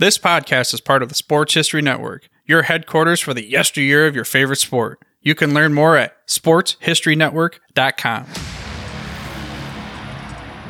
[0.00, 4.14] This podcast is part of the Sports History Network, your headquarters for the yesteryear of
[4.14, 5.02] your favorite sport.
[5.22, 8.26] You can learn more at sportshistorynetwork.com.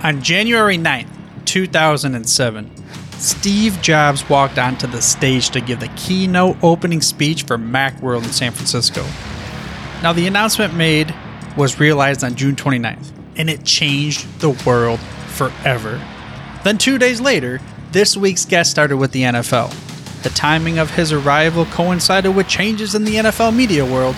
[0.03, 1.11] On January 9th,
[1.45, 2.71] 2007,
[3.19, 8.31] Steve Jobs walked onto the stage to give the keynote opening speech for Macworld in
[8.31, 9.05] San Francisco.
[10.03, 11.15] Now, the announcement made
[11.55, 16.03] was realized on June 29th, and it changed the world forever.
[16.65, 17.61] Then, two days later,
[17.91, 19.73] this week's guest started with the NFL.
[20.23, 24.17] The timing of his arrival coincided with changes in the NFL media world,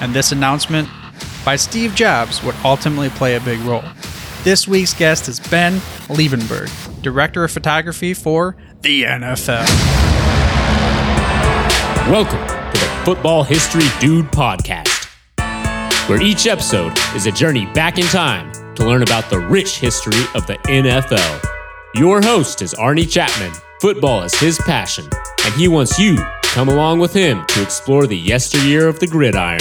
[0.00, 0.88] and this announcement
[1.44, 3.84] by Steve Jobs would ultimately play a big role.
[4.42, 5.74] This week's guest is Ben
[6.08, 6.70] Liebenberg,
[7.02, 9.66] Director of Photography for the NFL.
[12.10, 15.08] Welcome to the Football History Dude podcast,
[16.08, 20.24] where each episode is a journey back in time to learn about the rich history
[20.34, 21.59] of the NFL.
[21.94, 23.50] Your host is Arnie Chapman.
[23.80, 25.08] Football is his passion,
[25.44, 29.08] and he wants you to come along with him to explore the yesteryear of the
[29.08, 29.58] gridiron.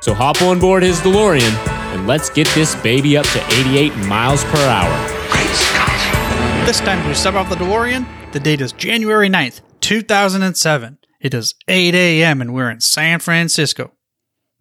[0.00, 1.54] So hop on board his DeLorean
[1.92, 5.08] and let's get this baby up to 88 miles per hour.
[5.30, 6.66] Great Scott.
[6.66, 10.98] This time to step off the DeLorean, the date is January 9th, 2007.
[11.20, 12.40] It is 8 a.m.
[12.40, 13.92] and we're in San Francisco.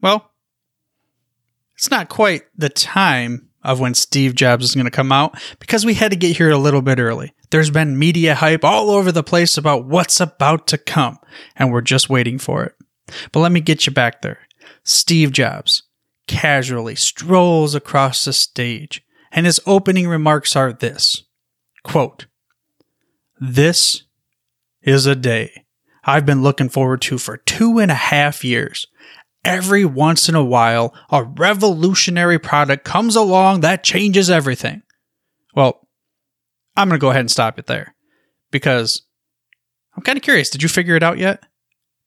[0.02, 0.32] Well,
[1.78, 5.86] it's not quite the time of when Steve Jobs is going to come out because
[5.86, 7.34] we had to get here a little bit early.
[7.50, 11.18] There's been media hype all over the place about what's about to come,
[11.56, 12.76] and we're just waiting for it.
[13.32, 14.40] But let me get you back there.
[14.84, 15.84] Steve Jobs
[16.28, 21.24] casually strolls across the stage, and his opening remarks are this
[21.84, 22.28] quote,
[23.40, 24.04] This
[24.82, 25.66] is a day
[26.04, 28.88] I've been looking forward to for two and a half years
[29.44, 34.82] every once in a while, a revolutionary product comes along that changes everything.
[35.56, 35.88] Well,
[36.76, 37.96] I'm going to go ahead and stop it there
[38.52, 39.02] because
[39.96, 40.50] I'm kind of curious.
[40.50, 41.44] Did you figure it out yet?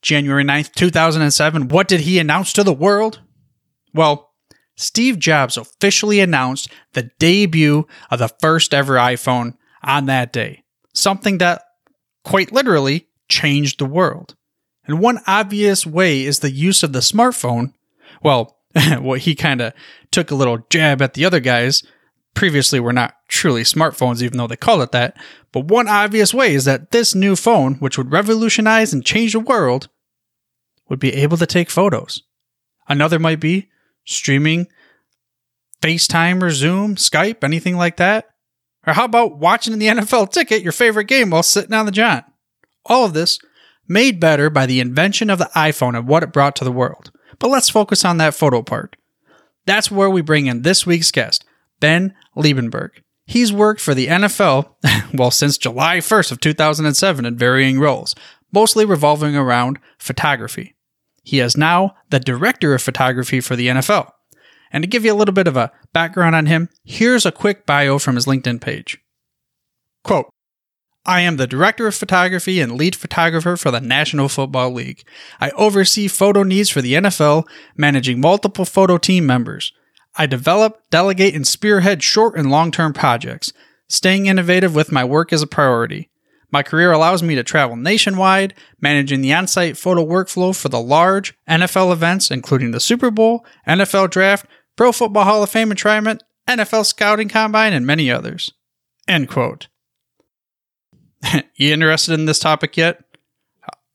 [0.02, 1.68] January 9th, 2007.
[1.68, 3.20] What did he announce to the world?
[3.94, 4.32] Well,
[4.76, 10.64] Steve Jobs officially announced the debut of the first ever iPhone on that day.
[10.94, 11.62] Something that
[12.24, 14.34] quite literally changed the world.
[14.86, 17.72] And one obvious way is the use of the smartphone.
[18.22, 18.58] Well,
[18.98, 19.72] what he kind of
[20.10, 21.82] took a little jab at the other guys.
[22.34, 25.16] Previously, were not truly smartphones, even though they call it that.
[25.52, 29.40] But one obvious way is that this new phone, which would revolutionize and change the
[29.40, 29.88] world,
[30.88, 32.22] would be able to take photos.
[32.88, 33.68] Another might be
[34.04, 34.66] streaming
[35.82, 38.30] FaceTime or Zoom, Skype, anything like that.
[38.86, 42.24] Or how about watching the NFL ticket, your favorite game, while sitting on the john?
[42.86, 43.38] All of this
[43.88, 47.10] made better by the invention of the iPhone and what it brought to the world.
[47.38, 48.96] But let's focus on that photo part.
[49.66, 51.44] That's where we bring in this week's guest,
[51.80, 52.90] Ben Liebenberg.
[53.24, 54.74] He's worked for the NFL,
[55.14, 58.14] well, since July 1st of 2007 in varying roles,
[58.52, 60.74] mostly revolving around photography.
[61.22, 64.10] He is now the director of photography for the NFL.
[64.72, 67.66] And to give you a little bit of a background on him, here's a quick
[67.66, 68.98] bio from his LinkedIn page.
[70.02, 70.28] Quote,
[71.04, 75.02] I am the director of photography and lead photographer for the National Football League.
[75.40, 77.44] I oversee photo needs for the NFL,
[77.76, 79.72] managing multiple photo team members.
[80.16, 83.52] I develop, delegate, and spearhead short and long term projects.
[83.88, 86.08] Staying innovative with my work is a priority.
[86.52, 90.80] My career allows me to travel nationwide, managing the on site photo workflow for the
[90.80, 94.46] large NFL events, including the Super Bowl, NFL Draft,
[94.76, 98.52] Pro Football Hall of Fame enshrinement, NFL Scouting Combine, and many others.
[99.08, 99.68] End quote.
[101.54, 103.02] you interested in this topic yet?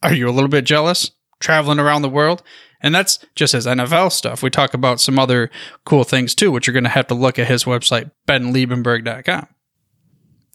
[0.03, 1.11] Are you a little bit jealous?
[1.39, 2.43] Traveling around the world?
[2.81, 4.43] And that's just his NFL stuff.
[4.43, 5.49] We talk about some other
[5.85, 9.47] cool things too, which you're going to have to look at his website, benliebenberg.com.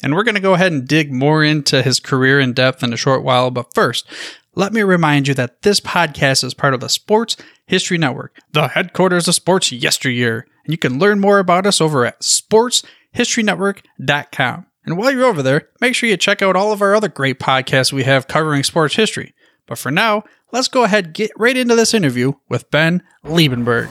[0.05, 2.93] And we're going to go ahead and dig more into his career in depth in
[2.93, 3.50] a short while.
[3.50, 4.09] But first,
[4.55, 8.69] let me remind you that this podcast is part of the Sports History Network, the
[8.69, 10.47] headquarters of sports yesteryear.
[10.65, 14.66] And you can learn more about us over at sportshistorynetwork.com.
[14.84, 17.38] And while you're over there, make sure you check out all of our other great
[17.38, 19.34] podcasts we have covering sports history.
[19.67, 23.87] But for now, let's go ahead get right into this interview with Ben Liebenberg.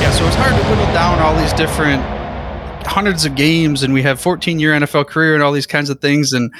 [0.00, 2.02] Yeah, so it's hard to whittle down all these different
[2.86, 6.00] hundreds of games, and we have 14 year NFL career and all these kinds of
[6.00, 6.52] things, and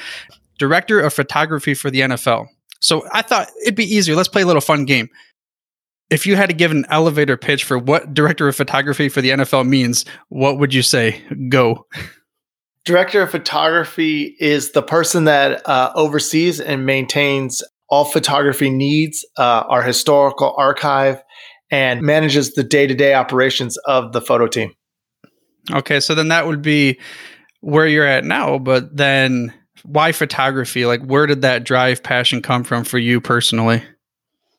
[0.57, 2.47] director of photography for the NFL.
[2.81, 4.15] So I thought it'd be easier.
[4.15, 5.09] Let's play a little fun game.
[6.09, 9.31] If you had to give an elevator pitch for what director of photography for the
[9.31, 11.23] NFL means, what would you say?
[11.49, 11.87] Go.
[12.85, 19.63] Director of photography is the person that uh, oversees and maintains all photography needs, uh,
[19.67, 21.21] our historical archive,
[21.71, 24.71] and manages the day to day operations of the photo team.
[25.73, 26.99] Okay, so then that would be
[27.61, 29.51] where you're at now, but then
[29.83, 30.85] why photography?
[30.85, 33.83] Like, where did that drive passion come from for you personally?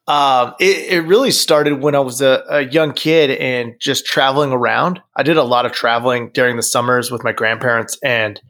[0.08, 4.53] Um, it, it really started when I was a, a young kid and just traveling
[4.53, 5.00] around.
[5.17, 8.41] I did a lot of traveling during the summers with my grandparents, and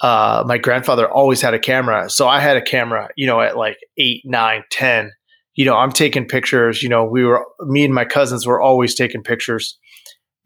[0.00, 2.08] uh, my grandfather always had a camera.
[2.08, 5.10] So I had a camera, you know, at like eight, nine, ten.
[5.54, 6.82] You know, I'm taking pictures.
[6.82, 9.78] You know, we were me and my cousins were always taking pictures,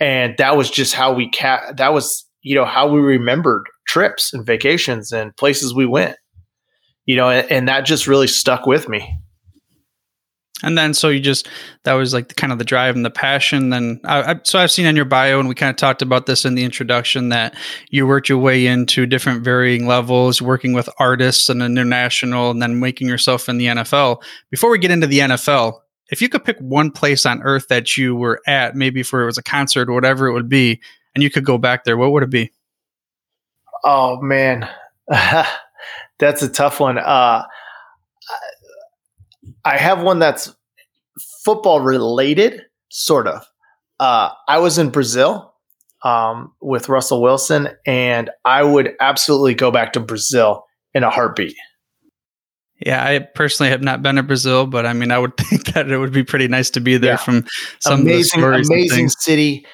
[0.00, 1.76] and that was just how we cat.
[1.76, 6.16] That was you know how we remembered trips and vacations and places we went.
[7.04, 9.16] You know, and, and that just really stuck with me.
[10.62, 11.48] And then, so you just
[11.82, 13.68] that was like the, kind of the drive and the passion.
[13.68, 16.24] Then, I, I, so I've seen on your bio, and we kind of talked about
[16.24, 17.54] this in the introduction that
[17.90, 22.80] you worked your way into different varying levels, working with artists and international, and then
[22.80, 24.22] making yourself in the NFL.
[24.50, 25.74] Before we get into the NFL,
[26.08, 29.26] if you could pick one place on earth that you were at, maybe for it
[29.26, 30.80] was a concert or whatever it would be,
[31.14, 32.50] and you could go back there, what would it be?
[33.84, 34.68] Oh man,
[36.18, 36.96] that's a tough one.
[36.96, 37.44] Uh,
[39.66, 40.54] I have one that's
[41.44, 43.44] football related, sort of.
[43.98, 45.54] Uh, I was in Brazil
[46.04, 50.64] um, with Russell Wilson, and I would absolutely go back to Brazil
[50.94, 51.56] in a heartbeat.
[52.84, 55.90] Yeah, I personally have not been to Brazil, but I mean, I would think that
[55.90, 57.16] it would be pretty nice to be there yeah.
[57.16, 57.44] from
[57.80, 59.66] some amazing, amazing city,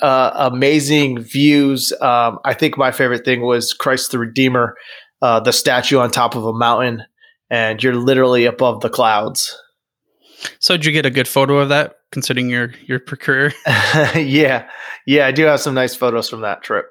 [0.00, 1.92] uh, amazing views.
[2.00, 4.76] Um, I think my favorite thing was Christ the Redeemer,
[5.22, 7.02] uh, the statue on top of a mountain
[7.50, 9.56] and you're literally above the clouds.
[10.58, 13.52] So did you get a good photo of that considering your your career?
[13.66, 14.68] yeah.
[15.06, 16.86] Yeah, I do have some nice photos from that trip.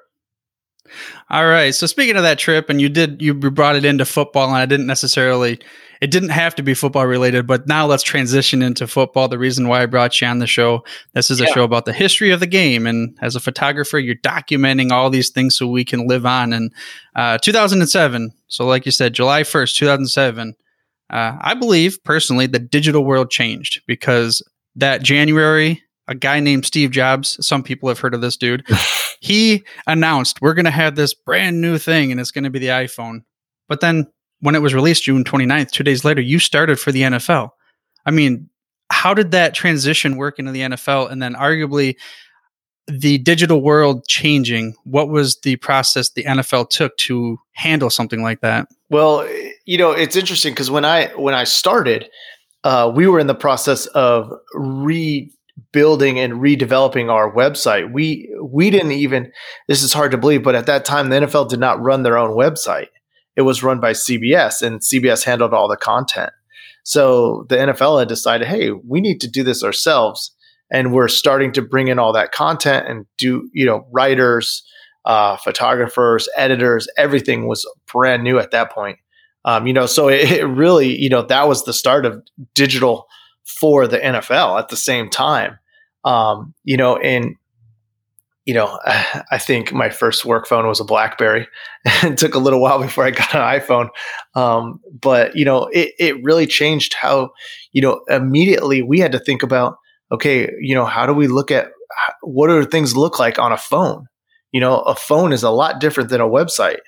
[1.30, 1.74] All right.
[1.74, 4.66] So speaking of that trip, and you did you brought it into football, and I
[4.66, 5.60] didn't necessarily
[6.00, 9.28] it didn't have to be football related, but now let's transition into football.
[9.28, 10.82] The reason why I brought you on the show,
[11.12, 11.52] this is a yeah.
[11.52, 15.30] show about the history of the game, and as a photographer, you're documenting all these
[15.30, 16.52] things so we can live on.
[16.52, 16.72] And
[17.14, 20.54] uh, 2007, so like you said, July 1st, 2007.
[21.10, 24.42] Uh, I believe personally the digital world changed because
[24.76, 27.44] that January a guy named Steve Jobs.
[27.46, 28.66] Some people have heard of this dude.
[29.20, 32.58] he announced we're going to have this brand new thing and it's going to be
[32.58, 33.22] the iPhone.
[33.68, 34.10] But then
[34.40, 37.50] when it was released June 29th, two days later, you started for the NFL.
[38.04, 38.50] I mean,
[38.90, 41.10] how did that transition work into the NFL?
[41.10, 41.96] And then arguably
[42.88, 48.40] the digital world changing, what was the process the NFL took to handle something like
[48.40, 48.66] that?
[48.88, 49.28] Well,
[49.64, 52.10] you know, it's interesting because when I when I started,
[52.64, 55.30] uh, we were in the process of re
[55.72, 57.92] building and redeveloping our website.
[57.92, 59.32] We we didn't even
[59.68, 62.18] this is hard to believe, but at that time the NFL did not run their
[62.18, 62.88] own website.
[63.36, 66.32] It was run by CBS and CBS handled all the content.
[66.82, 70.34] So the NFL had decided, hey, we need to do this ourselves.
[70.72, 74.62] And we're starting to bring in all that content and do, you know, writers,
[75.04, 78.98] uh, photographers, editors, everything was brand new at that point.
[79.44, 82.22] Um, you know, so it, it really, you know, that was the start of
[82.54, 83.06] digital
[83.58, 85.58] for the NFL at the same time.
[86.04, 87.36] Um, you know, and
[88.46, 88.78] you know,
[89.30, 91.46] I think my first work phone was a BlackBerry.
[91.84, 93.88] it took a little while before I got an iPhone,
[94.34, 97.30] um, but you know, it it really changed how
[97.72, 99.76] you know immediately we had to think about
[100.12, 101.68] okay, you know, how do we look at
[102.22, 104.06] what do things look like on a phone?
[104.52, 106.80] You know, a phone is a lot different than a website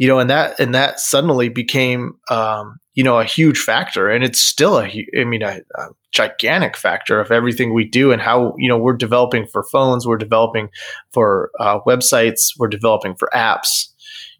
[0.00, 4.24] you know, and that and that suddenly became um, you know a huge factor, and
[4.24, 8.54] it's still a I mean a, a, gigantic factor of everything we do and how
[8.58, 10.68] you know we're developing for phones, we're developing
[11.12, 13.88] for uh, websites, we're developing for apps,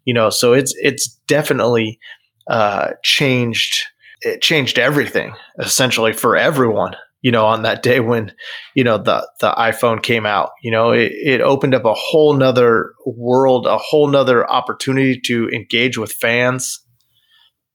[0.05, 1.99] you know, so it's it's definitely
[2.47, 3.85] uh, changed
[4.21, 8.33] it changed everything essentially for everyone you know, on that day when,
[8.73, 12.33] you know, the, the iPhone came out, you know, it, it opened up a whole
[12.33, 16.79] nother world, a whole nother opportunity to engage with fans.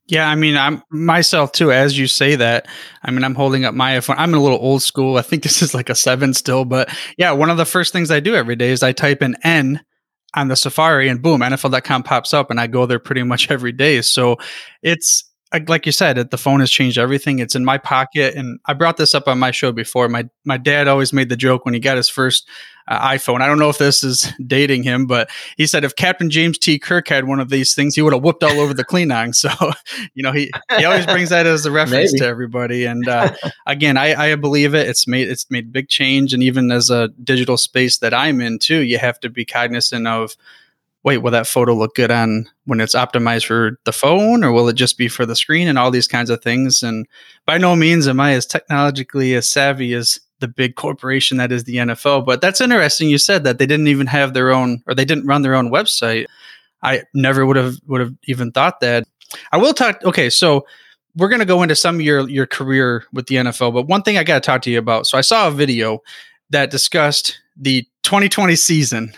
[0.09, 1.73] Yeah, I mean, I'm myself too.
[1.73, 2.69] As you say that,
[3.03, 4.15] I mean, I'm holding up my iPhone.
[4.19, 5.17] I'm a little old school.
[5.17, 8.11] I think this is like a seven still, but yeah, one of the first things
[8.11, 9.81] I do every day is I type in N
[10.35, 13.73] on the Safari, and boom, NFL.com pops up, and I go there pretty much every
[13.73, 14.03] day.
[14.03, 14.37] So
[14.83, 15.25] it's
[15.67, 17.39] like you said, the phone has changed everything.
[17.39, 20.09] It's in my pocket, and I brought this up on my show before.
[20.09, 22.49] My my dad always made the joke when he got his first
[22.89, 23.41] uh, iPhone.
[23.41, 26.79] I don't know if this is dating him, but he said if Captain James T.
[26.79, 29.37] Kirk had one of these things, he would have whooped all over the Klingons.
[29.47, 29.73] So,
[30.15, 32.21] you know, he he always brings that as a reference Maybe.
[32.21, 32.85] to everybody.
[32.85, 33.33] And uh,
[33.67, 34.89] again, I, I believe it.
[34.89, 38.59] It's made it's made big change, and even as a digital space that I'm in
[38.59, 40.37] too, you have to be cognizant of
[41.07, 44.69] wait, will that photo look good on when it's optimized for the phone or will
[44.69, 46.83] it just be for the screen and all these kinds of things?
[46.83, 47.07] And
[47.47, 51.63] by no means am I as technologically as savvy as the big corporation that is
[51.63, 52.27] the NFL.
[52.27, 53.09] But that's interesting.
[53.09, 55.71] You said that they didn't even have their own or they didn't run their own
[55.71, 56.27] website.
[56.83, 59.05] I never would have would have even thought that.
[59.53, 60.03] I will talk.
[60.05, 60.67] Okay, so
[61.15, 64.03] we're going to go into some of your your career with the NFL, but one
[64.03, 65.07] thing I got to talk to you about.
[65.07, 66.03] So I saw a video
[66.51, 69.13] that discussed the 2020 season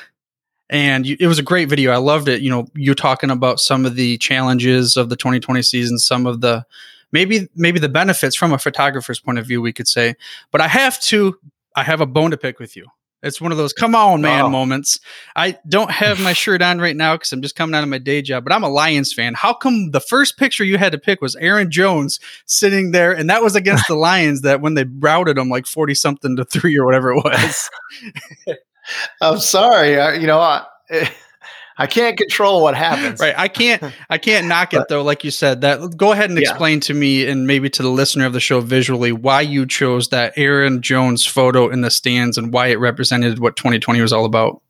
[0.70, 1.92] and you, it was a great video.
[1.92, 2.42] I loved it.
[2.42, 6.40] You know, you talking about some of the challenges of the 2020 season, some of
[6.40, 6.64] the
[7.12, 10.14] maybe maybe the benefits from a photographer's point of view, we could say.
[10.50, 11.38] But I have to,
[11.74, 12.86] I have a bone to pick with you.
[13.20, 14.48] It's one of those come on man oh.
[14.48, 15.00] moments.
[15.34, 17.98] I don't have my shirt on right now because I'm just coming out of my
[17.98, 19.34] day job, but I'm a Lions fan.
[19.34, 23.28] How come the first picture you had to pick was Aaron Jones sitting there, and
[23.28, 26.76] that was against the Lions that when they routed them like 40 something to three
[26.76, 27.70] or whatever it was?
[29.20, 29.98] I'm sorry.
[29.98, 30.64] I, you know, I,
[31.78, 33.20] I can't control what happens.
[33.20, 33.34] Right.
[33.36, 33.82] I can't.
[34.10, 35.02] I can't knock it though.
[35.02, 36.82] Like you said, that go ahead and explain yeah.
[36.82, 40.32] to me and maybe to the listener of the show visually why you chose that
[40.36, 44.60] Aaron Jones photo in the stands and why it represented what 2020 was all about.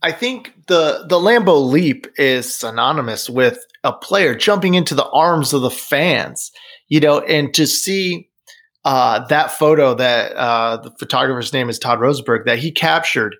[0.00, 5.52] I think the the Lambeau leap is synonymous with a player jumping into the arms
[5.52, 6.52] of the fans.
[6.86, 8.27] You know, and to see
[8.88, 13.36] uh, that photo that uh, the photographer's name is Todd Rosenberg that he captured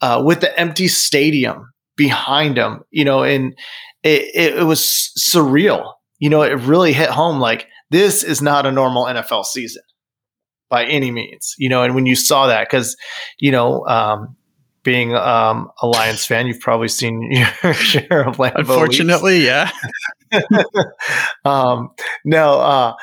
[0.00, 3.56] uh, with the empty stadium behind him, you know, and
[4.02, 5.92] it, it, it, was surreal.
[6.18, 9.84] You know, it really hit home like this is not a normal NFL season
[10.68, 12.96] by any means, you know, and when you saw that, because,
[13.38, 14.34] you know, um,
[14.82, 17.22] being um, a Lions fan, you've probably seen
[17.62, 19.70] your share of Lambeau Unfortunately, yeah.
[21.44, 21.90] um,
[22.24, 22.94] no, uh,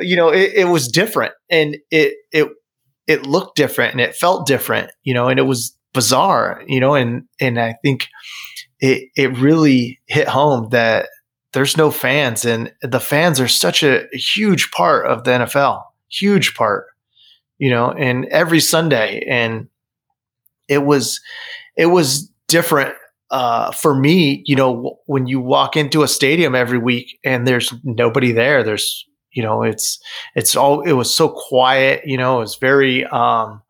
[0.00, 2.48] you know, it, it was different and it, it,
[3.06, 6.94] it looked different and it felt different, you know, and it was bizarre, you know,
[6.94, 8.08] and, and I think
[8.80, 11.08] it, it really hit home that
[11.52, 16.54] there's no fans and the fans are such a, huge part of the NFL, huge
[16.54, 16.86] part,
[17.58, 19.24] you know, and every Sunday.
[19.28, 19.68] And
[20.68, 21.20] it was,
[21.76, 22.94] it was different
[23.30, 27.72] uh, for me, you know, when you walk into a stadium every week and there's
[27.84, 29.98] nobody there, there's you know it's
[30.34, 33.62] it's all it was so quiet you know it was very um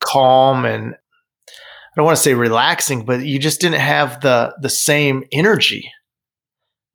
[0.00, 4.68] calm and i don't want to say relaxing but you just didn't have the the
[4.68, 5.90] same energy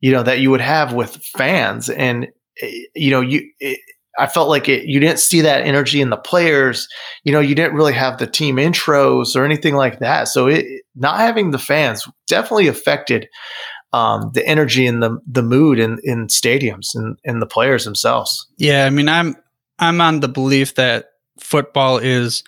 [0.02, 2.28] you know that you would have with fans and
[2.62, 3.80] eh, you know you it,
[4.20, 6.88] I felt like it, you didn't see that energy in the players.
[7.24, 10.28] You know, you didn't really have the team intros or anything like that.
[10.28, 13.28] So it, not having the fans definitely affected
[13.94, 18.48] um, the energy and the the mood in in stadiums and and the players themselves.
[18.58, 19.36] Yeah, I mean, I'm
[19.80, 22.44] I'm on the belief that football is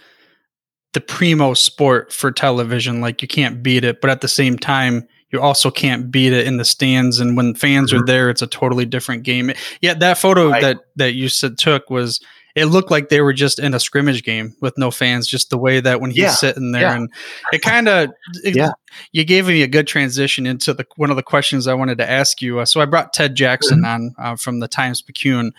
[0.94, 3.02] the primo sport for television.
[3.02, 6.48] Like you can't beat it, but at the same time, you also can't beat it
[6.48, 7.20] in the stands.
[7.20, 8.02] And when fans mm-hmm.
[8.02, 9.52] are there, it's a totally different game.
[9.82, 10.62] Yeah, that photo right.
[10.62, 12.20] that that you said took was
[12.60, 15.58] it looked like they were just in a scrimmage game with no fans, just the
[15.58, 16.32] way that when he's yeah.
[16.32, 16.82] sitting there.
[16.82, 16.96] Yeah.
[16.96, 17.10] And
[17.54, 18.12] it kind of,
[18.44, 18.72] yeah.
[19.14, 22.10] you gave me a good transition into the one of the questions I wanted to
[22.10, 22.60] ask you.
[22.60, 24.22] Uh, so I brought Ted Jackson mm-hmm.
[24.22, 25.54] on uh, from the Times Picayune,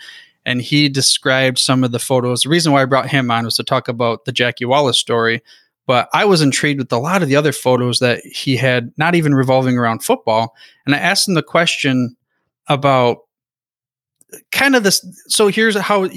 [0.45, 2.43] and he described some of the photos.
[2.43, 5.41] The reason why I brought him on was to talk about the Jackie Wallace story.
[5.87, 9.15] But I was intrigued with a lot of the other photos that he had, not
[9.15, 10.53] even revolving around football.
[10.85, 12.15] And I asked him the question
[12.67, 13.17] about
[14.51, 15.03] kind of this.
[15.27, 16.07] So here's how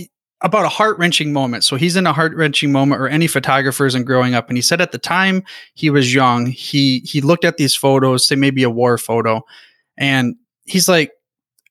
[0.45, 1.65] about a heart wrenching moment.
[1.65, 4.49] So he's in a heart wrenching moment, or any photographers and growing up.
[4.49, 8.29] And he said at the time he was young, he he looked at these photos,
[8.29, 9.43] say maybe a war photo,
[9.97, 10.37] and
[10.67, 11.13] he's like,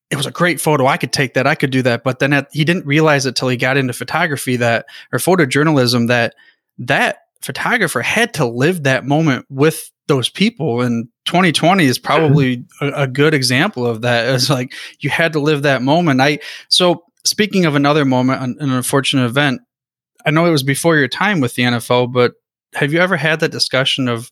[0.10, 0.88] it was a great photo.
[0.88, 1.48] I could take that.
[1.48, 2.03] I could do that.
[2.03, 6.08] But then at, he didn't realize it till he got into photography that or photojournalism
[6.08, 6.34] that
[6.80, 12.88] that photographer had to live that moment with those people and 2020 is probably a,
[13.03, 16.38] a, good example of that it's like you had to live that moment i
[16.68, 19.62] so speaking of another moment, an, an unfortunate event,
[20.25, 22.34] I know it was before your time with the NFL, but
[22.75, 24.32] have you ever had that discussion of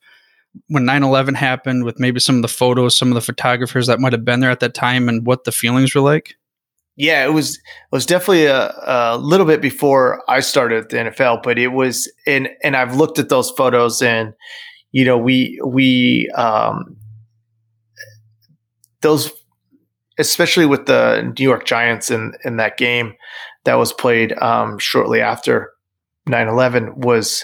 [0.68, 4.12] when 9-11 happened with maybe some of the photos some of the photographers that might
[4.14, 6.36] have been there at that time and what the feelings were like?
[6.98, 11.42] Yeah it was it was definitely a, a little bit before i started the nfl
[11.42, 14.34] but it was and and i've looked at those photos and
[14.92, 16.98] you know we we um
[19.02, 19.32] those
[20.22, 23.14] especially with the New York Giants in in that game
[23.66, 25.72] that was played um, shortly after
[26.30, 27.44] 9/11 was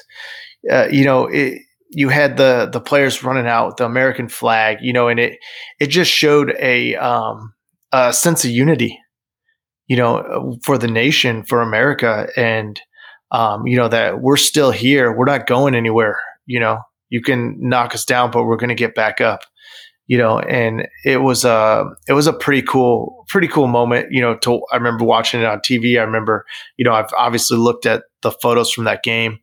[0.71, 4.77] uh, you know it, you had the the players running out with the American flag
[4.81, 5.39] you know and it
[5.79, 7.53] it just showed a um,
[7.91, 8.99] a sense of unity
[9.87, 12.27] you know for the nation for America.
[12.37, 12.79] And
[13.31, 15.11] um, you know that we're still here.
[15.15, 16.79] We're not going anywhere you know.
[17.09, 19.41] You can knock us down but we're going to get back up
[20.07, 24.07] you know, and it was a it was a pretty cool pretty cool moment.
[24.09, 25.99] You know, to I remember watching it on TV.
[25.99, 26.45] I remember,
[26.77, 29.39] you know, I've obviously looked at the photos from that game,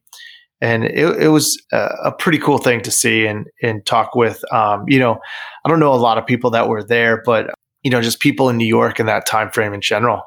[0.62, 4.42] and it, it was a, a, pretty cool thing to see and and talk with.
[4.52, 5.18] Um, you know,
[5.64, 7.50] I don't know a lot of people that were there, but
[7.82, 10.22] you know, just people in New York in that time frame in general.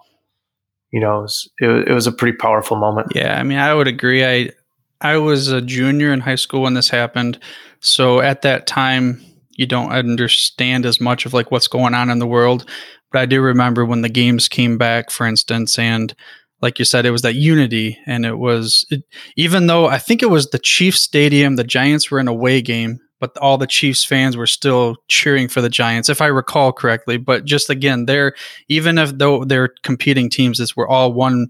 [0.92, 3.08] You know, it was, it, it was a pretty powerful moment.
[3.14, 4.24] Yeah, I mean, I would agree.
[4.24, 4.52] I
[5.02, 7.40] I was a junior in high school when this happened,
[7.80, 9.22] so at that time,
[9.58, 12.70] you don't understand as much of like what's going on in the world.
[13.12, 16.16] But I do remember when the games came back, for instance, and
[16.62, 19.04] like you said, it was that unity, and it was it,
[19.36, 23.00] even though I think it was the Chiefs Stadium, the Giants were an away game,
[23.20, 27.18] but all the Chiefs fans were still cheering for the Giants, if I recall correctly.
[27.18, 28.34] But just again, they're
[28.70, 31.48] even if though they're competing teams, it's we're all one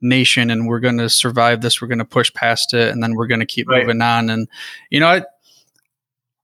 [0.00, 1.80] nation, and we're going to survive this.
[1.80, 3.82] We're going to push past it, and then we're going to keep right.
[3.82, 4.30] moving on.
[4.30, 4.48] And
[4.90, 5.22] you know, I,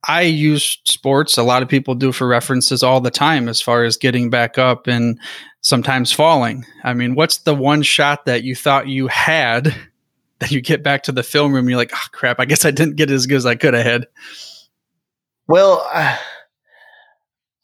[0.08, 1.38] I use sports.
[1.38, 4.58] A lot of people do for references all the time, as far as getting back
[4.58, 5.18] up and
[5.60, 6.64] sometimes falling.
[6.82, 9.74] I mean, what's the one shot that you thought you had
[10.40, 11.68] that you get back to the film room?
[11.68, 12.40] You're like, oh crap!
[12.40, 14.06] I guess I didn't get as good as I could have had.
[15.46, 16.16] Well, uh,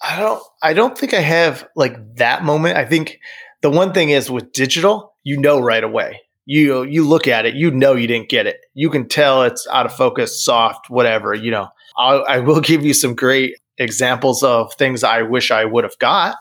[0.03, 0.43] I don't.
[0.63, 2.77] I don't think I have like that moment.
[2.77, 3.19] I think
[3.63, 6.21] the one thing is with digital, you know right away.
[6.47, 8.61] You you look at it, you know you didn't get it.
[8.75, 11.35] You can tell it's out of focus, soft, whatever.
[11.35, 15.65] You know, I'll, I will give you some great examples of things I wish I
[15.65, 16.37] would have got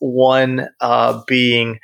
[0.00, 1.78] one uh, being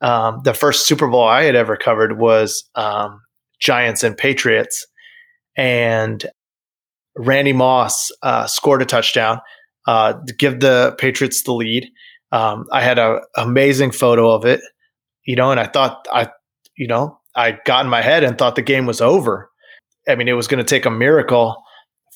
[0.00, 3.20] um, the first Super Bowl I had ever covered was um,
[3.60, 4.86] Giants and Patriots,
[5.56, 6.24] and
[7.16, 9.40] Randy Moss uh, scored a touchdown
[9.86, 11.90] uh, to give the Patriots the lead.
[12.32, 14.60] Um, I had an amazing photo of it,
[15.26, 16.28] you know, and I thought I,
[16.76, 19.50] you know, I got in my head and thought the game was over.
[20.08, 21.62] I mean, it was going to take a miracle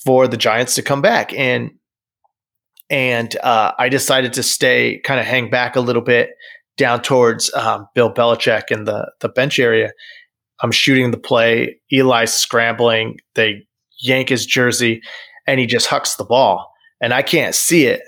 [0.04, 1.70] for the Giants to come back, and
[2.90, 6.30] and uh, I decided to stay, kind of hang back a little bit
[6.76, 9.92] down towards um, Bill Belichick in the the bench area.
[10.61, 11.80] I'm shooting the play.
[11.92, 13.18] Eli's scrambling.
[13.34, 13.66] They
[14.00, 15.02] yank his jersey,
[15.46, 18.02] and he just hucks the ball, and I can't see it.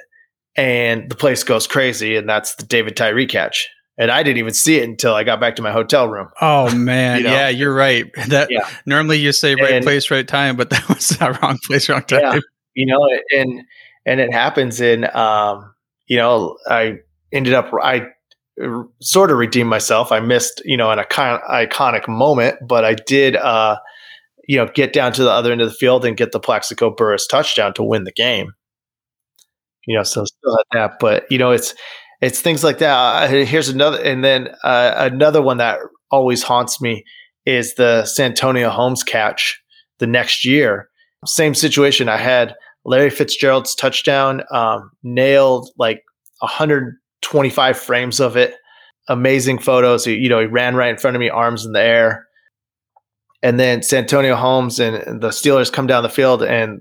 [0.56, 3.68] And the place goes crazy, and that's the David Tyree catch.
[3.98, 6.28] And I didn't even see it until I got back to my hotel room.
[6.40, 7.32] Oh man, you know?
[7.32, 8.04] yeah, you're right.
[8.28, 8.68] That yeah.
[8.84, 12.02] normally you say right and, place, right time, but that was the wrong place, wrong
[12.02, 12.20] time.
[12.20, 12.40] Yeah,
[12.74, 13.00] you know,
[13.34, 13.62] and
[14.04, 15.74] and it happens in um,
[16.06, 16.98] you know I
[17.32, 18.08] ended up I
[19.00, 20.12] sort of redeemed myself.
[20.12, 23.78] I missed you know an icon- iconic moment, but I did uh,
[24.46, 26.90] you know get down to the other end of the field and get the Plaxico
[26.90, 28.52] Burress touchdown to win the game.
[29.86, 31.74] You know, so still at that, but you know it's
[32.20, 32.94] it's things like that.
[32.94, 35.78] Uh, here's another, and then uh, another one that
[36.10, 37.04] always haunts me
[37.44, 39.60] is the Santonio Holmes catch
[39.98, 40.88] the next year.
[41.24, 42.08] Same situation.
[42.08, 46.02] I had Larry Fitzgerald's touchdown, um, nailed like
[46.40, 48.54] 125 frames of it.
[49.08, 50.04] Amazing photos.
[50.04, 52.26] He, you know, he ran right in front of me, arms in the air.
[53.42, 56.80] And then Santonio Holmes and the Steelers come down the field, and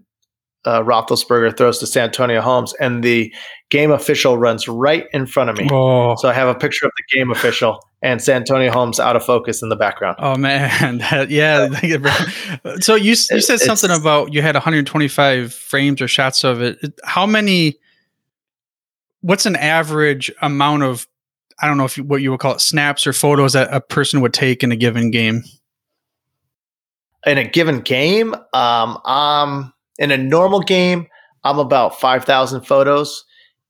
[0.66, 3.34] uh, Roethlisberger throws to Santonio Holmes, and the
[3.70, 5.68] game official runs right in front of me.
[5.72, 6.16] Oh.
[6.16, 9.64] So I have a picture of the game official and Santonio Holmes out of focus
[9.64, 10.18] in the background.
[10.20, 11.70] Oh man, that, yeah.
[12.80, 16.78] so you you said something about you had 125 frames or shots of it.
[17.04, 17.76] How many?
[19.22, 21.08] What's an average amount of?
[21.60, 23.82] I don't know if you, what you would call it snaps or photos that a
[23.82, 25.44] person would take in a given game.
[27.26, 31.08] In a given game, um, um, in a normal game,
[31.44, 33.24] I'm about five thousand photos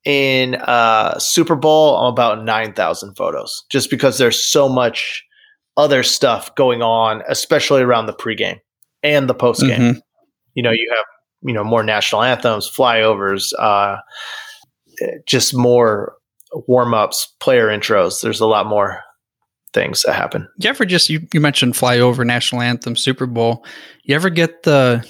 [0.05, 5.23] in uh, Super Bowl, I'm about 9,000 photos just because there's so much
[5.77, 8.59] other stuff going on, especially around the pregame
[9.03, 9.77] and the postgame.
[9.77, 9.99] Mm-hmm.
[10.53, 11.05] You know, you have,
[11.41, 13.97] you know, more national anthems, flyovers, uh,
[15.25, 16.13] just more
[16.67, 18.21] warm ups, player intros.
[18.21, 19.01] There's a lot more
[19.73, 20.47] things that happen.
[20.59, 23.65] You ever just, you, you mentioned flyover, national anthem, Super Bowl.
[24.03, 25.05] You ever get the,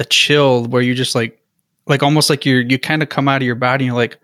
[0.00, 1.38] the chill where you just like
[1.86, 4.18] like almost like you're you kind of come out of your body and you're like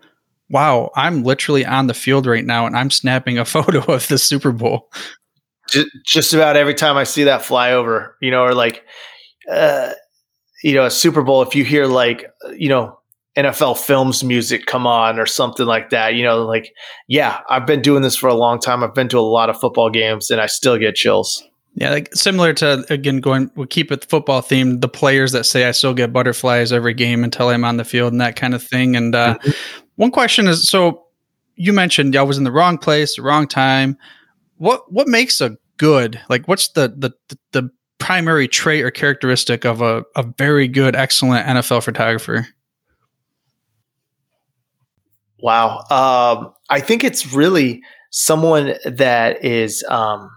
[0.49, 4.17] wow i'm literally on the field right now and i'm snapping a photo of the
[4.17, 4.89] super bowl.
[5.69, 8.85] Just, just about every time i see that flyover you know or like
[9.51, 9.91] uh
[10.63, 12.25] you know a super bowl if you hear like
[12.57, 12.97] you know
[13.37, 16.73] nfl films music come on or something like that you know like
[17.07, 18.83] yeah i've been doing this for a long time.
[18.83, 21.47] I've been to a lot of football games and i still get chills
[21.79, 24.81] yeah, like similar to again going we keep it football themed.
[24.81, 28.13] The players that say I still get butterflies every game until I'm on the field
[28.13, 28.95] and that kind of thing.
[28.95, 29.51] And uh, mm-hmm.
[29.95, 31.05] one question is, so
[31.55, 33.95] you mentioned I was in the wrong place, the wrong time.
[34.57, 36.47] What what makes a good like?
[36.47, 37.11] What's the the
[37.51, 42.47] the primary trait or characteristic of a a very good, excellent NFL photographer?
[45.37, 49.83] Wow, um, I think it's really someone that is.
[49.87, 50.31] Um,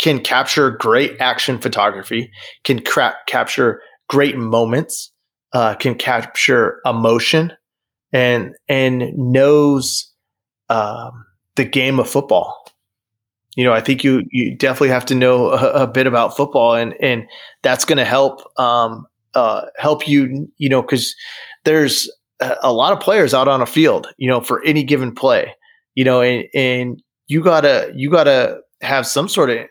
[0.00, 2.30] can capture great action photography,
[2.64, 5.12] can cra- capture great moments,
[5.52, 7.52] uh, can capture emotion,
[8.12, 10.10] and and knows
[10.68, 11.24] um,
[11.56, 12.56] the game of football.
[13.56, 16.74] You know, I think you you definitely have to know a, a bit about football,
[16.74, 17.24] and and
[17.62, 20.48] that's going to help um, uh, help you.
[20.56, 21.14] You know, because
[21.64, 22.10] there's
[22.62, 24.06] a lot of players out on a field.
[24.16, 25.54] You know, for any given play.
[25.94, 29.66] You know, and and you gotta you gotta have some sort of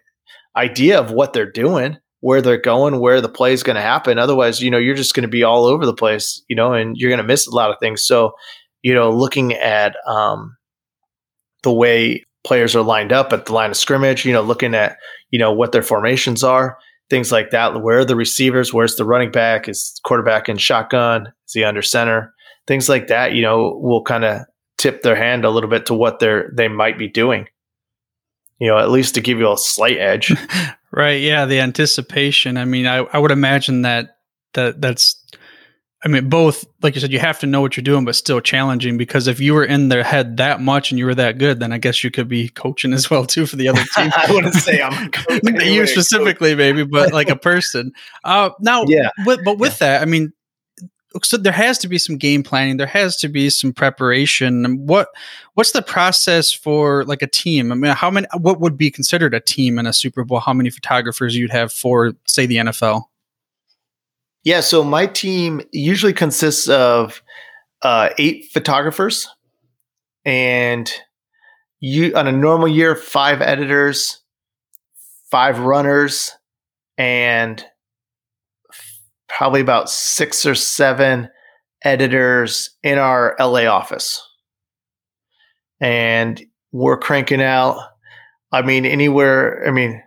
[0.60, 4.19] idea of what they're doing where they're going, where the play is going to happen.
[4.19, 6.98] Otherwise, you know, you're just going to be all over the place, you know, and
[6.98, 8.04] you're going to miss a lot of things.
[8.04, 8.34] So,
[8.82, 10.58] you know, looking at um,
[11.63, 14.98] the way players are lined up at the line of scrimmage, you know, looking at,
[15.32, 16.78] you know, what their formations are,
[17.10, 17.82] things like that.
[17.82, 18.74] Where are the receivers?
[18.74, 19.69] Where's the running back?
[19.69, 21.28] Is quarterback in shotgun?
[21.48, 22.34] Is he under center?
[22.67, 24.41] Things like that, you know, will kind of
[24.78, 27.48] tip their hand a little bit to what they're they might be doing
[28.60, 30.34] you know, at least to give you a slight edge.
[30.91, 31.22] right.
[31.22, 31.45] Yeah.
[31.45, 32.58] The anticipation.
[32.58, 34.17] I mean, I, I would imagine that
[34.54, 35.15] that that's
[36.04, 38.39] I mean, both, like you said, you have to know what you're doing, but still
[38.39, 41.60] challenging because if you were in their head that much and you were that good,
[41.60, 44.10] then I guess you could be coaching as well too for the other team.
[44.15, 45.12] I wouldn't say I'm
[45.43, 47.91] you specifically, maybe, but like a person.
[48.24, 50.00] Uh, now, yeah, with, but with yeah.
[50.00, 50.32] that, I mean,
[51.24, 52.78] so there has to be some game planning.
[52.78, 54.86] There has to be some preparation.
[54.86, 55.10] What
[55.56, 57.72] what's the process for like a team?
[57.72, 60.39] I mean how many what would be considered a team in a super bowl?
[60.39, 63.06] How many photographers you'd have for say the nfl
[64.43, 67.22] yeah so my team usually consists of
[67.82, 69.28] uh, eight photographers
[70.26, 70.91] and
[71.80, 74.22] you on a normal year five editors
[75.32, 76.32] five runners
[76.98, 77.63] and
[79.30, 81.30] probably about six or seven
[81.84, 84.26] editors in our LA office.
[85.80, 87.80] And we're cranking out,
[88.52, 90.02] I mean, anywhere, I mean,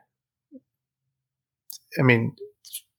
[1.99, 2.35] I mean,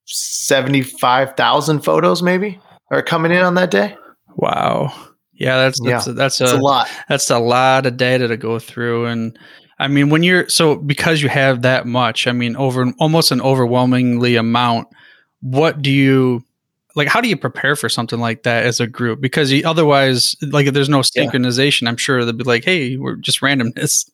[0.06, 2.60] 75,000 photos maybe
[2.92, 3.96] are coming in on that day.
[4.36, 4.94] Wow.
[5.34, 6.90] Yeah, that's that's, yeah, that's, a, a lot.
[7.10, 9.38] That's a lot of data to go through and
[9.80, 13.42] I mean, when you're so because you have that much, I mean, over almost an
[13.42, 14.88] overwhelmingly amount
[15.44, 16.42] what do you
[16.96, 19.20] like how do you prepare for something like that as a group?
[19.20, 21.84] Because you, otherwise like if there's no synchronization.
[21.84, 21.90] Yeah.
[21.90, 24.10] i'm sure they'd be like hey we're just randomness.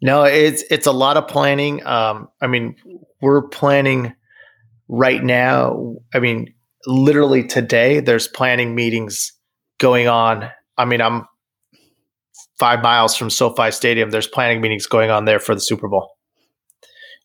[0.00, 1.84] No it's it's a lot of planning.
[1.86, 2.76] Um i mean
[3.20, 4.14] we're planning
[4.88, 6.52] right now i mean
[6.86, 9.32] literally today there's planning meetings
[9.78, 10.50] going on.
[10.78, 11.26] I mean i'm
[12.58, 14.10] five miles from sofi stadium.
[14.10, 16.13] There's planning meetings going on there for the super bowl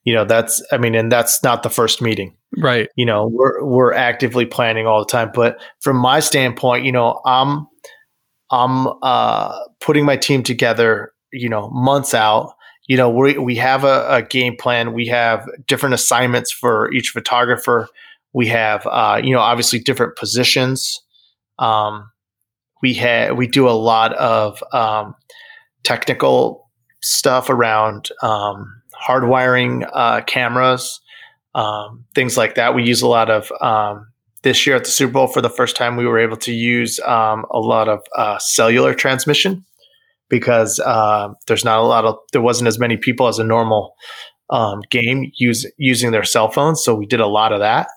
[0.09, 2.35] you know that's i mean and that's not the first meeting.
[2.57, 2.89] Right.
[2.95, 7.21] You know we're we're actively planning all the time but from my standpoint you know
[7.27, 7.67] i'm
[8.49, 12.55] i'm uh putting my team together you know months out.
[12.87, 14.93] You know we we have a, a game plan.
[14.93, 17.87] We have different assignments for each photographer.
[18.33, 20.99] We have uh you know obviously different positions.
[21.59, 22.09] Um
[22.81, 25.13] we have we do a lot of um
[25.83, 26.67] technical
[27.03, 31.01] stuff around um hardwiring uh, cameras,
[31.55, 32.75] um, things like that.
[32.75, 34.07] We use a lot of um,
[34.43, 35.95] this year at the Super Bowl for the first time.
[35.95, 39.65] We were able to use um, a lot of uh, cellular transmission
[40.29, 43.95] because uh, there's not a lot of there wasn't as many people as a normal
[44.49, 46.83] um, game use, using their cell phones.
[46.83, 47.87] So we did a lot of that,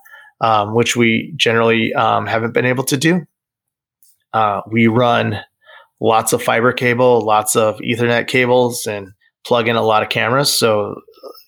[0.40, 3.26] um, which we generally um, haven't been able to do.
[4.32, 5.40] Uh, we run
[6.00, 9.12] lots of fiber cable, lots of Ethernet cables, and
[9.44, 10.56] plug in a lot of cameras.
[10.56, 11.00] So,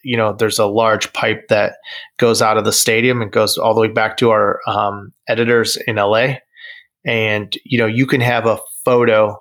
[0.03, 1.77] you know, there's a large pipe that
[2.19, 5.77] goes out of the stadium and goes all the way back to our um, editors
[5.87, 6.37] in LA.
[7.07, 9.41] And, you know, you can have a photo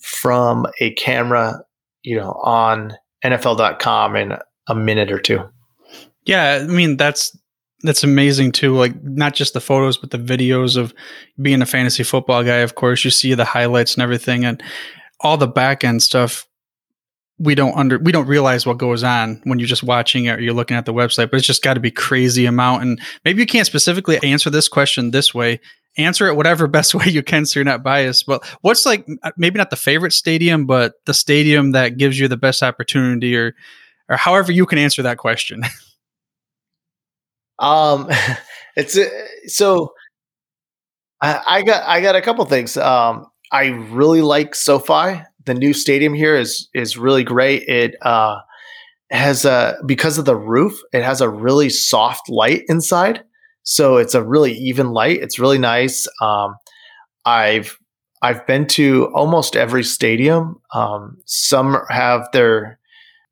[0.00, 1.60] from a camera,
[2.02, 4.34] you know, on NFL.com in
[4.68, 5.40] a minute or two.
[6.24, 6.60] Yeah.
[6.62, 7.36] I mean, that's,
[7.82, 8.74] that's amazing too.
[8.74, 10.92] Like not just the photos, but the videos of
[11.40, 12.56] being a fantasy football guy.
[12.56, 14.62] Of course, you see the highlights and everything, and
[15.20, 16.47] all the back end stuff
[17.38, 20.40] we don't under we don't realize what goes on when you're just watching it or
[20.40, 22.82] you're looking at the website but it's just got to be crazy amount.
[22.82, 25.60] And maybe you can't specifically answer this question this way.
[25.96, 28.26] Answer it whatever best way you can so you're not biased.
[28.26, 32.28] But what's like uh, maybe not the favorite stadium but the stadium that gives you
[32.28, 33.54] the best opportunity or
[34.08, 35.62] or however you can answer that question.
[37.60, 38.08] Um
[38.76, 39.08] it's uh,
[39.48, 39.92] so
[41.20, 42.76] I, I got i got a couple things.
[42.76, 47.62] Um i really like sofi the new stadium here is is really great.
[47.66, 48.38] It uh,
[49.10, 53.24] has a because of the roof, it has a really soft light inside,
[53.62, 55.20] so it's a really even light.
[55.20, 56.06] It's really nice.
[56.22, 56.54] Um,
[57.24, 57.78] I've
[58.22, 60.60] I've been to almost every stadium.
[60.74, 62.78] Um, some have their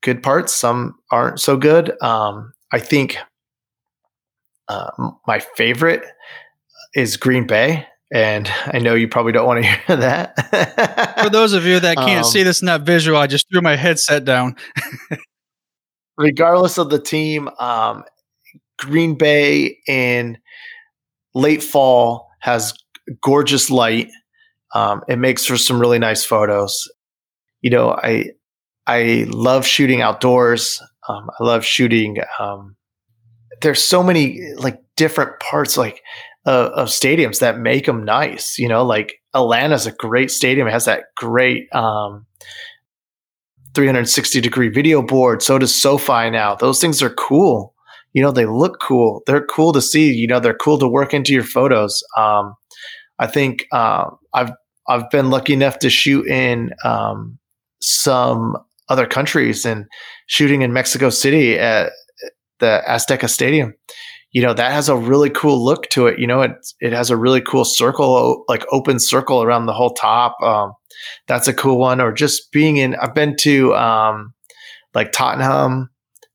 [0.01, 2.01] good parts, some aren't so good.
[2.03, 3.19] Um, I think
[4.69, 4.91] uh,
[5.27, 6.05] my favorite
[6.95, 7.87] is Green Bay.
[8.13, 11.19] And I know you probably don't want to hear that.
[11.23, 13.61] For those of you that can't um, see this in that visual, I just threw
[13.61, 14.57] my headset down.
[16.17, 18.05] regardless of the team, um,
[18.79, 20.39] Green Bay in
[21.35, 22.75] late fall has
[23.23, 24.09] gorgeous light.
[24.75, 26.91] Um, it makes for some really nice photos.
[27.63, 28.31] You know, I
[28.87, 30.83] I love shooting outdoors.
[31.09, 32.19] Um, I love shooting.
[32.39, 32.77] Um,
[33.63, 36.03] there's so many like different parts like
[36.47, 38.59] uh, of stadiums that make them nice.
[38.59, 40.69] You know, like Atlanta's a great stadium.
[40.69, 42.27] It has that great um,
[43.75, 45.43] 360 degree video board.
[45.43, 46.55] So does SoFi now.
[46.55, 47.75] Those things are cool.
[48.15, 49.23] You know, they look cool.
[49.27, 50.13] They're cool to see.
[50.13, 52.03] You know, they're cool to work into your photos.
[52.17, 52.55] Um,
[53.19, 54.53] I think uh, I've
[54.89, 57.39] I've been lucky enough to shoot in um,
[57.81, 58.57] some
[58.89, 59.85] other countries and
[60.27, 61.93] shooting in Mexico City at
[62.61, 63.75] the Azteca Stadium.
[64.33, 66.19] You know, that has a really cool look to it.
[66.19, 69.95] You know, it it has a really cool circle, like open circle around the whole
[69.95, 70.37] top.
[70.43, 70.73] Um,
[71.27, 72.01] that's a cool one.
[72.01, 74.35] Or just being in, I've been to um,
[74.95, 75.91] like Twickenham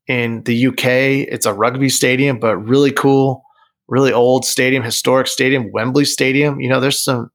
[0.08, 0.86] in the UK.
[0.86, 3.43] It's a rugby stadium, but really cool,
[3.88, 6.60] really old stadium, historic stadium, Wembley Stadium.
[6.60, 7.30] You know, there's some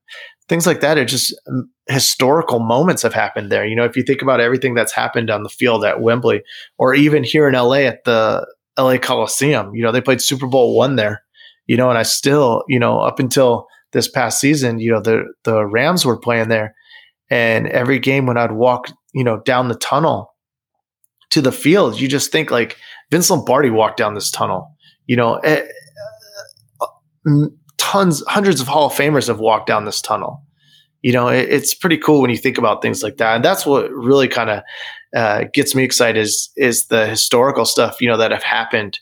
[0.49, 0.99] things like that.
[0.99, 3.64] It just um, historical moments have happened there.
[3.64, 6.42] You know, if you think about everything that's happened on the field at Wembley,
[6.79, 8.47] or even here in LA at the
[8.79, 11.23] LA Coliseum, you know, they played Super Bowl one there.
[11.67, 15.25] You know, and I still, you know, up until this past season, you know, the
[15.45, 16.75] the Rams were playing there,
[17.29, 20.33] and every game when I'd walk, you know, down the tunnel
[21.31, 22.77] to the field, you just think like
[23.11, 24.71] Vince Lombardi walked down this tunnel.
[25.07, 25.67] You know, eh,
[27.79, 30.43] tons, hundreds of Hall of Famers have walked down this tunnel.
[31.03, 33.67] You know, it, it's pretty cool when you think about things like that, and that's
[33.67, 34.62] what really kind of
[35.14, 38.01] uh, gets me excited is is the historical stuff.
[38.01, 38.99] You know, that have happened.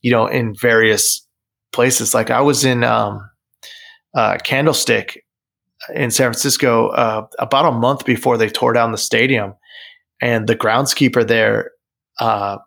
[0.00, 1.24] You know, in various
[1.72, 2.14] places.
[2.14, 3.28] Like I was in um,
[4.14, 5.24] uh, Candlestick
[5.94, 9.54] in San Francisco uh, about a month before they tore down the stadium,
[10.20, 11.72] and the groundskeeper there
[12.20, 12.58] uh,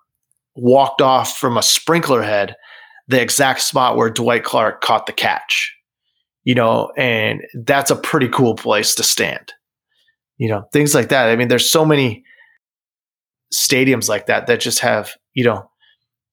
[0.55, 2.55] walked off from a sprinkler head,
[3.07, 5.73] the exact spot where Dwight Clark caught the catch.
[6.43, 9.53] You know, and that's a pretty cool place to stand.
[10.37, 11.29] You know, things like that.
[11.29, 12.23] I mean, there's so many
[13.53, 15.69] stadiums like that that just have, you know,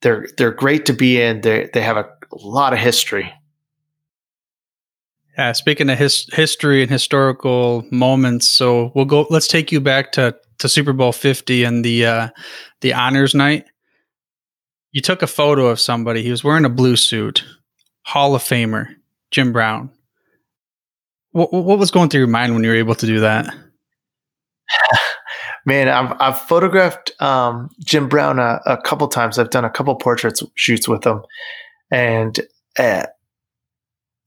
[0.03, 1.41] they're they're great to be in.
[1.41, 3.31] They they have a, lot of history.
[5.37, 9.27] Yeah, speaking of his, history and historical moments, so we'll go.
[9.31, 12.29] Let's take you back to, to Super Bowl Fifty and the uh,
[12.81, 13.67] the honors night.
[14.93, 16.23] You took a photo of somebody.
[16.23, 17.45] He was wearing a blue suit,
[18.05, 18.95] Hall of Famer
[19.31, 19.91] Jim Brown.
[21.33, 23.47] What, what was going through your mind when you were able to do that?
[25.65, 29.39] Man, I've, I've photographed um, Jim Brown a, a, couple times.
[29.39, 31.23] I've done a couple portraits shoots with him,
[31.91, 32.41] and
[32.79, 33.07] uh,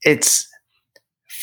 [0.04, 0.48] it's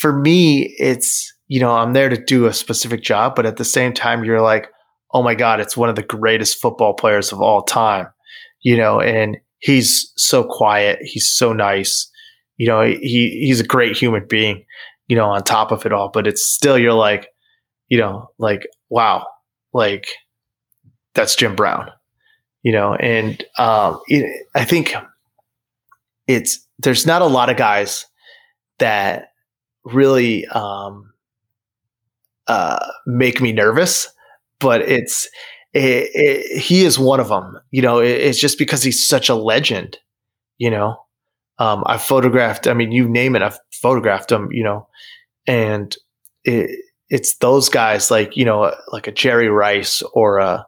[0.03, 3.63] for me, it's, you know, I'm there to do a specific job, but at the
[3.63, 4.67] same time, you're like,
[5.13, 8.07] oh my God, it's one of the greatest football players of all time,
[8.61, 10.99] you know, and he's so quiet.
[11.03, 12.11] He's so nice.
[12.57, 14.65] You know, he, he's a great human being,
[15.07, 17.29] you know, on top of it all, but it's still, you're like,
[17.87, 19.25] you know, like, wow,
[19.73, 20.07] like
[21.13, 21.89] that's Jim Brown,
[22.61, 24.93] you know, and um, it, I think
[26.27, 28.05] it's, there's not a lot of guys
[28.79, 29.29] that
[29.85, 31.13] really um,
[32.47, 34.07] uh, make me nervous,
[34.59, 35.27] but it's
[35.73, 37.59] it, it, he is one of them.
[37.71, 39.97] You know, it, it's just because he's such a legend.
[40.57, 40.97] You know,
[41.57, 42.67] um, I've photographed.
[42.67, 44.49] I mean, you name it, I've photographed him.
[44.51, 44.87] You know,
[45.47, 45.95] and
[47.13, 50.65] it's those guys like you know, like a Jerry Rice or a,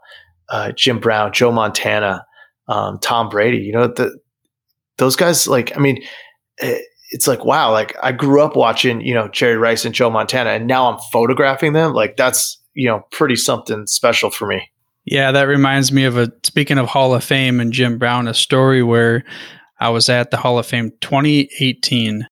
[0.49, 2.23] a Jim Brown, Joe Montana,
[2.67, 3.58] um, Tom Brady.
[3.58, 4.15] You know, the
[4.97, 5.47] those guys.
[5.47, 6.01] Like, I mean.
[6.58, 10.10] It, it's like wow like i grew up watching you know jerry rice and joe
[10.10, 14.71] montana and now i'm photographing them like that's you know pretty something special for me
[15.05, 18.34] yeah that reminds me of a speaking of hall of fame and jim brown a
[18.34, 19.23] story where
[19.79, 22.25] i was at the hall of fame 2018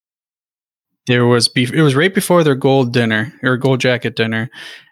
[1.08, 4.50] there was it was right before their gold dinner or gold jacket dinner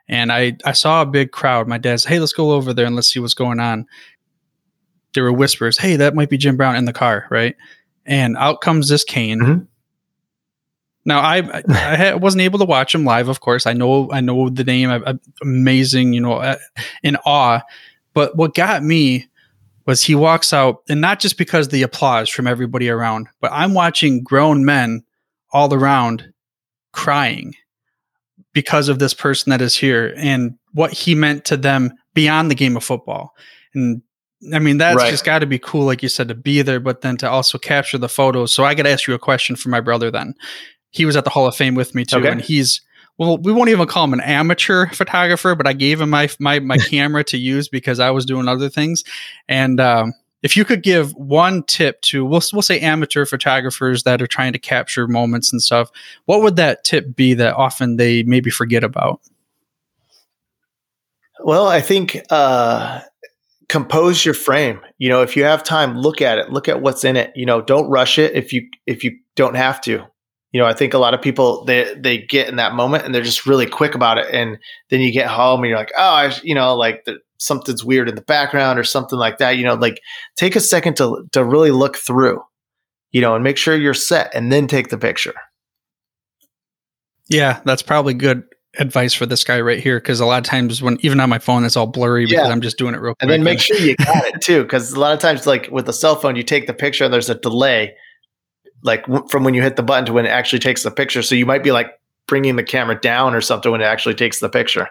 [0.07, 2.85] and i i saw a big crowd my dad said hey let's go over there
[2.85, 3.85] and let's see what's going on
[5.13, 7.55] there were whispers hey that might be jim brown in the car right
[8.05, 9.63] and out comes this cane mm-hmm.
[11.05, 13.27] Now I I wasn't able to watch him live.
[13.27, 14.89] Of course, I know I know the name.
[14.89, 16.57] I, amazing, you know, uh,
[17.03, 17.61] in awe.
[18.13, 19.27] But what got me
[19.85, 23.73] was he walks out, and not just because the applause from everybody around, but I'm
[23.73, 25.03] watching grown men
[25.51, 26.31] all around
[26.93, 27.53] crying
[28.53, 32.55] because of this person that is here and what he meant to them beyond the
[32.55, 33.33] game of football.
[33.73, 34.01] And
[34.53, 35.09] I mean, that's Right.
[35.11, 37.57] just got to be cool, like you said, to be there, but then to also
[37.57, 38.53] capture the photos.
[38.53, 40.09] So I got to ask you a question for my brother.
[40.11, 40.33] Then
[40.89, 42.29] he was at the Hall of Fame with me too, Okay.
[42.29, 42.81] and he's
[43.17, 46.59] well, we won't even call him an amateur photographer, but I gave him my my
[46.59, 49.03] my camera to use because I was doing other things.
[49.47, 54.21] And um, if you could give one tip to we'll we'll say amateur photographers that
[54.21, 55.91] are trying to capture moments and stuff,
[56.25, 59.21] what would that tip be that often they maybe forget about?
[61.43, 63.01] Well, I think uh,
[63.67, 64.81] compose your frame.
[64.97, 66.51] You know, if you have time, look at it.
[66.51, 67.31] Look at what's in it.
[67.35, 70.05] You know, don't rush it if you if you don't have to.
[70.51, 73.15] You know, I think a lot of people they they get in that moment and
[73.15, 74.57] they're just really quick about it, and
[74.89, 78.09] then you get home and you're like, oh, I, you know, like the, something's weird
[78.09, 79.57] in the background or something like that.
[79.57, 80.01] You know, like
[80.35, 82.41] take a second to to really look through.
[83.11, 85.33] You know, and make sure you're set, and then take the picture.
[87.29, 88.43] Yeah, that's probably good
[88.79, 91.39] advice for this guy right here because a lot of times when even on my
[91.39, 92.51] phone it's all blurry because Yeah.
[92.51, 93.23] I'm just doing it real quick.
[93.23, 95.89] And then make sure you got it too, because a lot of times, like with
[95.89, 97.93] a cell phone, you take the picture and there's a delay,
[98.83, 101.21] like w- from when you hit the button to when it actually takes the picture.
[101.21, 101.91] So you might be like
[102.27, 104.89] bringing the camera down or something when it actually takes the picture.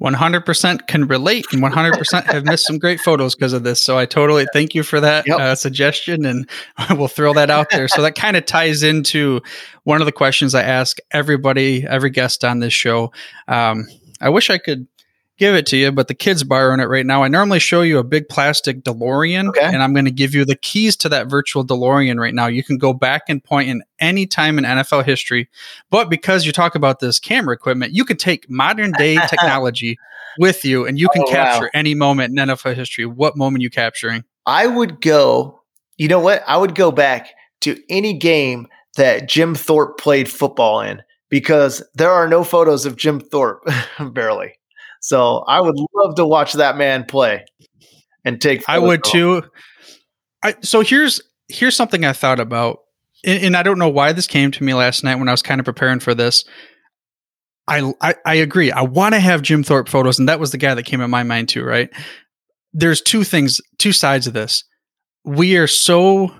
[0.00, 3.82] 100% can relate and 100% have missed some great photos because of this.
[3.82, 5.38] So I totally thank you for that Yep.
[5.40, 6.48] uh, suggestion and
[6.90, 7.88] we'll throw that out there.
[7.88, 9.40] So that kind of ties into
[9.82, 13.12] one of the questions I ask everybody, every guest on this show.
[13.48, 13.88] Um,
[14.20, 14.86] I wish I could
[15.38, 17.22] give it to you, but the kid's borrowing it right now.
[17.22, 19.60] I normally show you a big plastic DeLorean Okay.
[19.62, 22.46] and I'm going to give you the keys to that virtual DeLorean right now.
[22.48, 25.48] You can go back and point in any time in NFL history
[25.90, 29.98] but because you talk about this camera equipment, you can take modern day technology
[30.38, 31.32] with you and you can Oh, wow.
[31.32, 33.06] capture any moment in NFL history.
[33.06, 34.24] What moment you capturing?
[34.46, 35.62] I would go,
[35.96, 36.42] you know what?
[36.46, 37.30] I would go back
[37.62, 42.96] to any game that Jim Thorpe played football in because there are no photos of
[42.96, 43.64] Jim Thorpe,
[44.12, 44.57] barely.
[45.00, 47.44] So I would love to watch that man play
[48.24, 48.64] and take.
[48.68, 49.42] I would of him.
[49.42, 49.42] too.
[50.42, 52.80] I, so here's here's something I thought about,
[53.24, 55.42] and, and I don't know why this came to me last night when I was
[55.42, 56.44] kind of preparing for this.
[57.66, 58.72] I I, I agree.
[58.72, 61.10] I want to have Jim Thorpe photos, and that was the guy that came in
[61.10, 61.64] my mind too.
[61.64, 61.90] Right?
[62.72, 64.64] There's two things, two sides of this.
[65.24, 66.34] We are so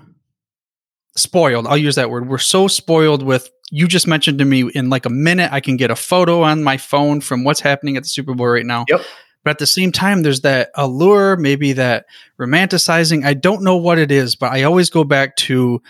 [1.19, 1.67] spoiled.
[1.67, 2.27] I'll use that word.
[2.27, 3.49] We're so spoiled with.
[3.71, 6.63] You just mentioned to me in like a minute, I can get a photo on
[6.63, 8.85] my phone from what's happening at the Super Bowl right now.
[8.87, 9.01] Yep.
[9.43, 12.05] But at the same time, there's that allure, maybe that
[12.39, 13.25] romanticizing.
[13.25, 15.81] I don't know what it is, but I always go back to.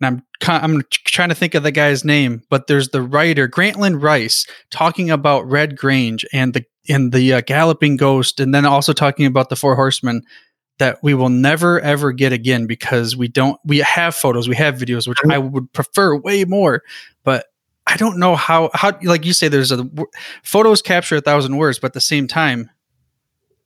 [0.00, 0.22] And I'm
[0.62, 5.10] I'm trying to think of the guy's name, but there's the writer Grantland Rice talking
[5.10, 9.48] about Red Grange and the and the uh, Galloping Ghost, and then also talking about
[9.48, 10.22] the Four Horsemen
[10.78, 14.76] that we will never ever get again because we don't we have photos, we have
[14.76, 15.32] videos, which mm-hmm.
[15.32, 16.82] I would prefer way more,
[17.24, 17.46] but
[17.86, 19.88] I don't know how how like you say there's a
[20.42, 22.70] photos capture a thousand words, but at the same time,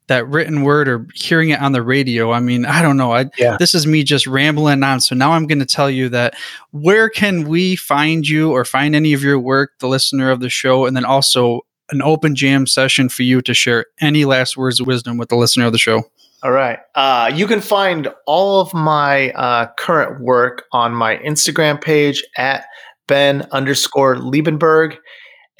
[0.08, 3.12] that written word or hearing it on the radio, I mean, I don't know.
[3.12, 3.56] I Yeah.
[3.58, 5.00] this is me just rambling on.
[5.00, 6.34] So now I'm going to tell you that
[6.70, 10.50] where can we find you or find any of your work, the listener of the
[10.50, 14.80] show, and then also an open jam session for you to share any last words
[14.80, 16.02] of wisdom with the listener of the show.
[16.42, 16.80] All right.
[16.96, 22.64] Uh, you can find all of my uh, current work on my Instagram page at
[23.06, 24.96] Ben underscore Liebenberg.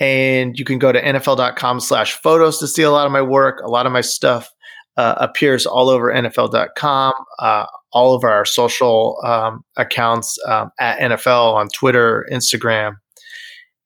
[0.00, 3.62] And you can go to NFL.com slash photos to see a lot of my work.
[3.64, 4.50] A lot of my stuff
[4.96, 11.54] uh, appears all over NFL.com, uh, all of our social um, accounts um, at NFL
[11.54, 12.96] on Twitter, Instagram.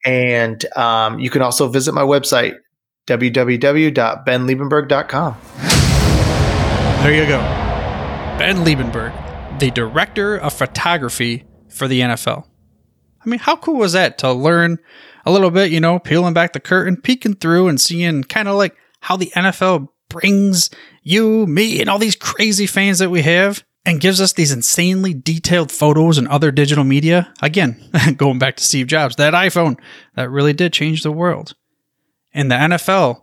[0.05, 2.55] And um, you can also visit my website,
[3.07, 5.76] www.benliebenberg.com.
[7.07, 7.39] There you go.
[8.37, 12.49] Ben Liebenberg, the director of photography for the NFL.
[13.25, 14.81] I mean, how cool was that to learn
[15.25, 18.57] a little bit, you know, peeling back the curtain, peeking through and seeing kind of
[18.57, 20.69] like how the NFL brings
[21.05, 25.15] you, me, and all these crazy fans that we have and gives us these insanely
[25.15, 27.33] detailed photos and other digital media.
[27.41, 27.81] Again,
[28.17, 29.79] going back to Steve Jobs, that iPhone
[30.17, 31.55] that really did change the world.
[32.35, 33.23] And the NFL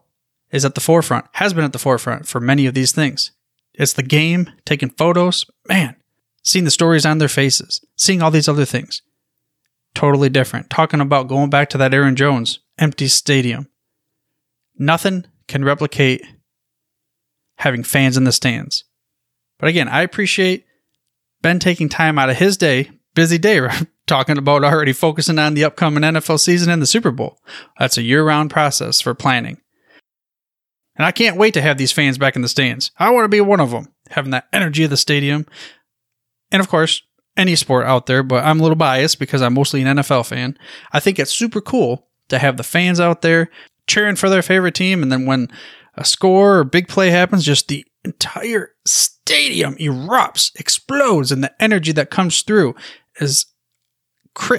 [0.51, 3.33] is at the forefront, has been at the forefront for many of these things.
[3.73, 5.95] It's the game, taking photos, man,
[6.43, 9.01] seeing the stories on their faces, seeing all these other things.
[9.95, 10.69] Totally different.
[10.69, 13.69] Talking about going back to that Aaron Jones empty stadium.
[14.77, 16.23] Nothing can replicate
[17.57, 18.85] having fans in the stands.
[19.59, 20.65] But again, I appreciate
[21.41, 23.67] Ben taking time out of his day, busy day,
[24.07, 27.37] talking about already focusing on the upcoming NFL season and the Super Bowl.
[27.79, 29.61] That's a year round process for planning.
[30.95, 32.91] And I can't wait to have these fans back in the stands.
[32.97, 35.45] I want to be one of them, having that energy of the stadium.
[36.51, 37.01] And of course,
[37.35, 40.57] any sport out there, but I'm a little biased because I'm mostly an NFL fan.
[40.91, 43.49] I think it's super cool to have the fans out there
[43.87, 45.01] cheering for their favorite team.
[45.01, 45.49] And then when
[45.95, 51.91] a score or big play happens, just the entire stadium erupts, explodes, and the energy
[51.93, 52.75] that comes through
[53.19, 53.47] is.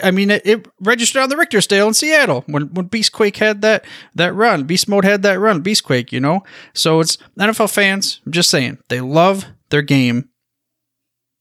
[0.02, 3.60] I mean, it, it registered on the Richter scale in Seattle when when Beastquake had
[3.62, 4.64] that that run.
[4.64, 5.62] Beast Mode had that run.
[5.62, 6.44] Beastquake, you know.
[6.72, 8.20] So it's NFL fans.
[8.24, 10.28] I'm just saying they love their game,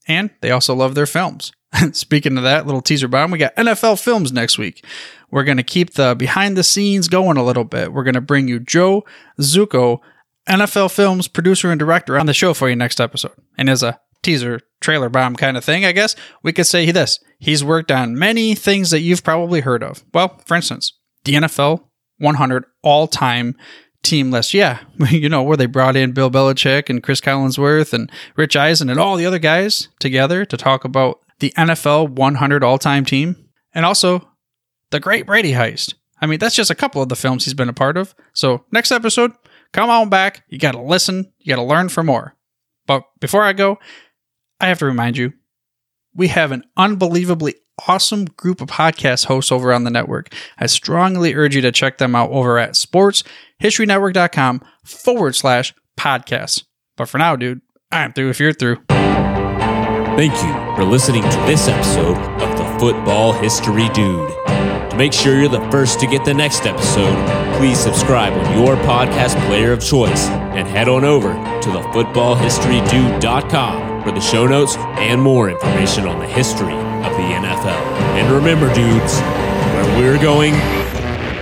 [0.08, 1.52] and they also love their films.
[1.92, 4.86] Speaking of that, little teaser bomb, we got NFL films next week.
[5.32, 7.94] We're to keep the behind the scenes going a little bit.
[7.94, 9.04] We're to bring you Joe
[9.40, 10.00] Zuko,
[10.48, 13.34] NFL Films producer and director, on the show for you next episode.
[13.58, 17.20] And as a teaser trailer bomb kind of thing, I guess we could say this.
[17.40, 20.04] He's worked on many things that you've probably heard of.
[20.14, 21.84] Well, for instance, the NFL
[22.18, 23.56] 100 all time
[24.04, 24.54] team list.
[24.54, 28.90] Yeah, you know, where they brought in Bill Belichick and Chris Collinsworth and Rich Eisen
[28.90, 33.36] and all the other guys together to talk about the NFL 100 all time team.
[33.74, 34.30] And also
[34.92, 35.96] the Great Brady Heist.
[36.22, 38.16] I mean, that's just a couple of the films he's been a part of.
[38.34, 39.34] So, next episode,
[39.74, 40.44] come on back.
[40.48, 42.36] You got to listen, you got to learn for more.
[42.86, 43.80] But before I go,
[44.64, 45.34] I have to remind you
[46.16, 47.56] we have an unbelievably
[47.86, 50.34] awesome group of podcast hosts over on the network.
[50.58, 56.64] I strongly urge you to check them out over at sportshistorynetwork.com forward slash podcasts.
[56.96, 57.60] But for now, dude,
[57.92, 58.78] I'm through if you're through.
[58.88, 64.32] Thank you for listening to this episode of the Football History Dude.
[64.48, 67.18] To make sure you're the first to get the next episode,
[67.58, 74.12] please subscribe on your podcast player of choice and head on over to thefootballhistorydude.com for
[74.12, 77.82] the show notes and more information on the history of the NFL.
[78.18, 80.54] And remember, dudes, where we're going,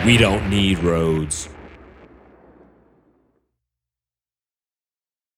[0.05, 1.49] we don't need roads.